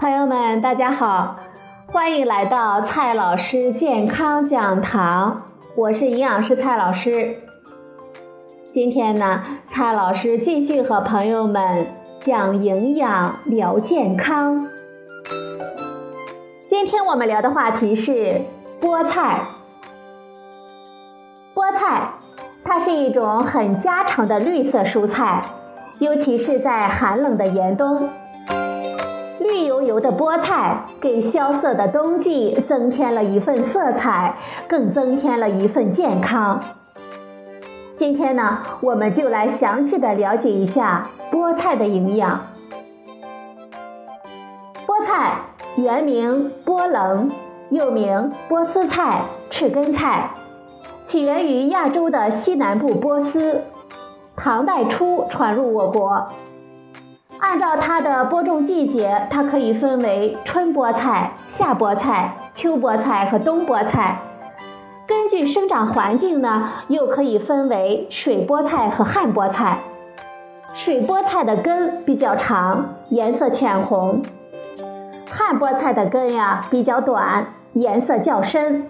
[0.00, 1.36] 朋友们大家好，
[1.88, 5.42] 欢迎来到蔡老师健康讲堂，
[5.76, 7.36] 我是营养师蔡老师。
[8.72, 11.86] 今天呢，蔡老师继续和朋友们
[12.20, 14.66] 讲营养聊健康。
[16.70, 18.40] 今天我们聊的话题是
[18.80, 19.42] 菠菜。
[21.54, 22.08] 菠菜，
[22.64, 25.44] 它是一种很家常的绿色蔬菜，
[25.98, 28.08] 尤其是在寒冷的严冬。
[29.90, 34.36] 油的菠菜给萧瑟的冬季增添了一份色彩，
[34.68, 36.62] 更增添了一份健康。
[37.98, 42.40] 今天呢，我们就来详细的了解一下菠菜的营养。
[44.86, 45.38] 菠菜
[45.76, 47.28] 原名波棱，
[47.70, 50.30] 又名波斯菜、赤根菜，
[51.04, 53.60] 起源于亚洲的西南部波斯，
[54.36, 56.28] 唐代初传入我国。
[57.40, 64.16] 按照它的播种季节，它可以分为春菠菜、夏菠菜、秋菠菜和冬菠菜。
[65.06, 69.78] 根据生长环境呢，又可以分为水菠菜和旱菠菜。
[70.74, 74.22] 水菠菜的根比较长，颜色浅红；
[75.28, 78.88] 旱菠菜的根呀比较短，颜色较深。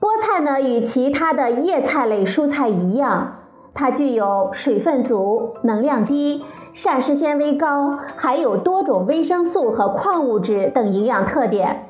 [0.00, 3.36] 菠菜呢，与其他的叶菜类蔬菜一样。
[3.74, 11.86] 它具有水分足、能量低、膳食纤维高，还有多种维生素和矿物质等营养特点。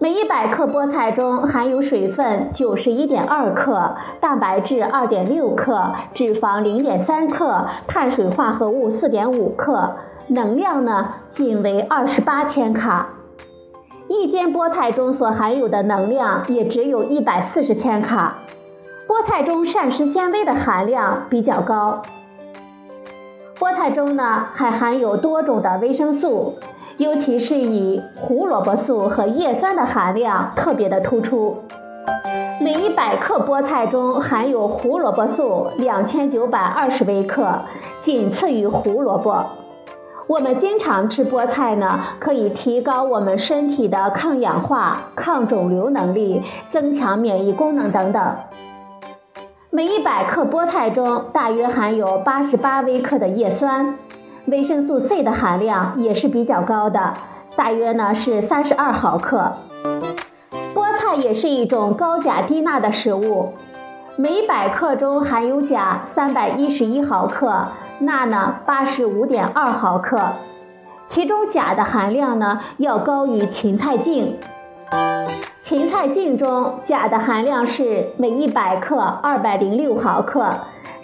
[0.00, 5.80] 每一百克菠菜中含有水分九十一点二克，蛋白质二点六克，
[6.12, 9.94] 脂肪零点三克，碳水化合物四点五克，
[10.26, 13.08] 能量呢仅为二十八千卡。
[14.08, 18.36] 一斤菠菜中所含有的能量也只有一百四十千卡。
[19.06, 22.00] 菠菜中膳食纤维的含量比较高。
[23.58, 26.54] 菠菜中呢还含有多种的维生素，
[26.96, 31.62] 尤其是以胡萝卜素和叶酸的含量特别的突出。
[32.60, 37.60] 每一百克菠菜中含有胡萝卜素两千九百二十微克，
[38.02, 39.44] 仅次于胡萝卜。
[40.26, 48.34] 我们经常吃菠菜呢，可以提高我们身体的抗氧化、抗肿瘤能力，增强免疫功能等等。
[49.74, 53.98] 每一百克菠菜中大约含有八十八微克的叶酸，
[54.46, 57.14] 维生素 C 的含量也是比较高的，
[57.56, 59.52] 大约呢是三十二毫克。
[60.72, 63.52] 菠菜也是一种高钾低钠的食物，
[64.16, 67.66] 每百克中含有钾三百一十一毫克，
[67.98, 70.20] 钠呢八十五点二毫克，
[71.08, 74.38] 其中钾的含量呢要高于芹菜茎。
[75.64, 80.50] 芹菜茎中钾的含量是每一百克二百零六毫克，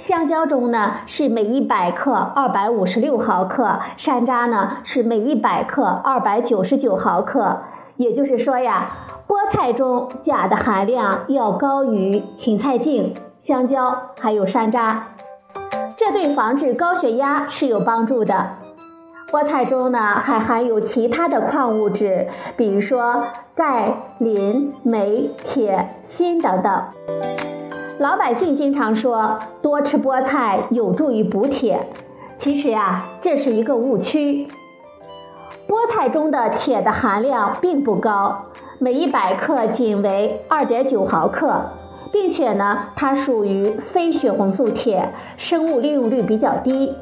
[0.03, 7.62] 香蕉中呢是每一百克二百五十六毫克，山楂呢是每一百克二百九十九毫克。
[7.97, 8.91] 也就是说呀，
[9.26, 14.97] 菠菜中钾的含量要高于芹菜茎、香蕉还有山楂，
[15.97, 18.59] 这对防治高血压是有帮助的。
[19.31, 22.27] 菠菜中呢还含有其他的矿物质，
[22.57, 23.23] 比如说
[23.55, 26.83] 钙、磷、镁、铁、锌等等。
[28.01, 31.87] 老百姓经常说多吃菠菜有助于补铁，
[32.39, 34.49] 其实呀这是一个误区。
[35.69, 38.47] 菠菜中的铁的含量并不高，
[38.81, 41.67] 每一百克仅为二点九毫克，
[42.11, 46.93] 并且呢它属于非血红素铁，生物利用率比较低，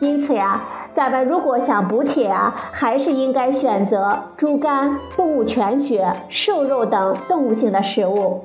[0.00, 0.60] 因此呀。
[0.94, 8.44] 咱们如果想补铁啊，还是应该选择猪肝、动物全血、瘦肉等动物性的食物。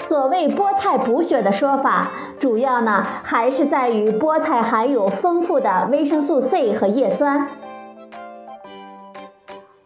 [0.00, 7.48] 所谓菠菜补血的说法，主要呢还是在于菠菜含有丰富的维生素 C 和叶酸。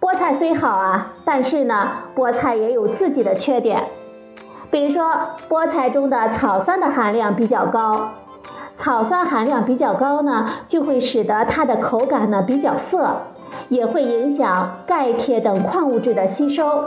[0.00, 3.84] 菠菜虽好啊，但是呢，菠菜也有自己的缺点，
[4.70, 5.12] 比如说
[5.48, 8.10] 菠菜中的草酸的含量比较高。
[8.86, 13.16] 草酸含量比较高呢，就会使得它的口感呢比较涩，
[13.68, 16.84] 也会影响钙、铁等矿物质的吸收。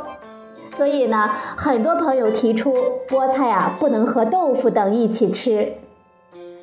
[0.77, 2.73] 所以呢，很多朋友提出
[3.09, 5.73] 菠菜啊不能和豆腐等一起吃。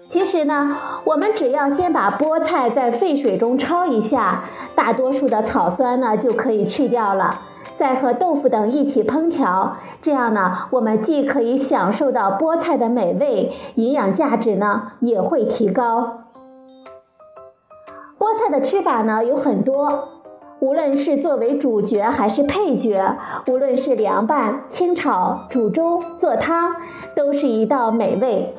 [0.08, 4.44] 其实呢，我们只要先把菠菜在沸水中焯一下，
[4.74, 7.40] 大多数的草酸呢就可以去掉了。
[7.76, 16.14] 再和豆腐等一起烹调，这样呢，我们既可以享受到菠菜的美味，营养价值呢也会提高。
[18.18, 20.08] 菠菜的吃法呢有很多，
[20.60, 23.16] 无论是作为主角还是配角，
[23.48, 26.76] 无论是凉拌、清炒、煮粥、做汤，
[27.14, 28.54] 都是一道美味。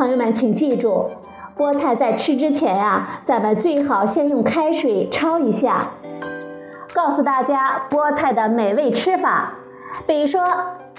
[0.00, 1.10] 朋友们，请记住，
[1.58, 5.88] 菠菜在吃之前呀，咱们最好先用开水焯一下。
[6.94, 9.52] 告诉大家菠菜的美味吃法，
[10.06, 10.42] 比如说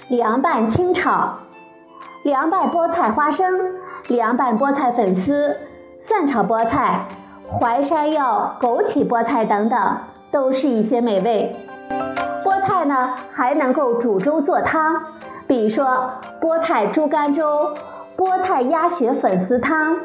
[0.06, 1.34] 凉拌清炒、
[2.22, 3.74] 凉拌菠菜花生、
[4.06, 5.56] 凉拌菠菜粉丝、
[5.98, 7.04] 蒜炒菠菜、
[7.60, 9.96] 淮山药、枸杞菠菜等等，
[10.30, 11.52] 都是一些美味。
[12.44, 15.02] 菠菜呢还能够煮粥做汤，
[15.48, 16.08] 比如说
[16.40, 17.74] 菠菜猪肝粥、
[18.16, 19.96] 菠菜鸭血粉丝汤、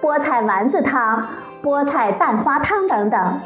[0.00, 1.26] 菠菜丸子汤、
[1.62, 3.40] 菠菜蛋花汤等等。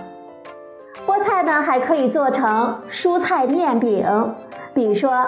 [1.07, 4.07] 菠菜呢还可以做成蔬菜面饼，
[4.75, 5.27] 比如说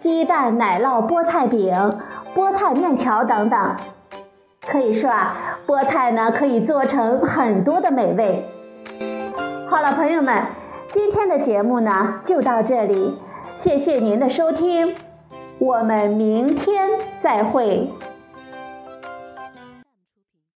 [0.00, 1.98] 鸡蛋奶酪菠菜饼、
[2.34, 3.76] 菠菜面条等等。
[4.66, 5.36] 可以说啊，
[5.66, 8.44] 菠菜呢可以做成很多的美味。
[9.68, 10.42] 好了，朋友们，
[10.92, 13.14] 今天的节目呢就到这里，
[13.58, 14.94] 谢谢您的收听，
[15.58, 16.88] 我们明天
[17.22, 17.90] 再会。